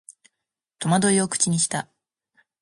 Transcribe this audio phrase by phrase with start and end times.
[0.79, 1.87] 戸惑いを口にした